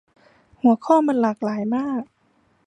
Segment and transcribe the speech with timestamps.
[0.61, 2.01] หัวข้อมันหลากหลายมาก